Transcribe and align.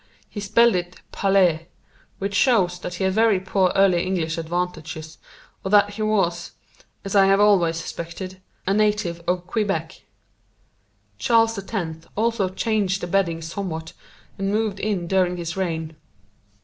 He 0.27 0.39
spelled 0.39 0.73
it 0.73 0.99
"palais," 1.11 1.67
which 2.17 2.33
shows 2.33 2.79
that 2.79 2.95
he 2.95 3.03
had 3.03 3.13
very 3.13 3.39
poor 3.39 3.71
early 3.75 4.03
English 4.03 4.39
advantages, 4.39 5.19
or 5.63 5.69
that 5.69 5.91
he 5.93 6.01
was, 6.01 6.53
as 7.05 7.15
I 7.15 7.27
have 7.27 7.39
always 7.39 7.77
suspected, 7.77 8.41
a 8.65 8.73
native 8.73 9.21
of 9.27 9.45
Quebec. 9.45 10.01
Charles 11.19 11.55
X 11.71 12.07
also 12.15 12.49
changed 12.49 13.01
the 13.01 13.05
bedding 13.05 13.43
somewhat, 13.43 13.93
and 14.39 14.49
moved 14.51 14.79
in 14.79 15.05
during 15.05 15.37
his 15.37 15.55
reign. 15.55 15.95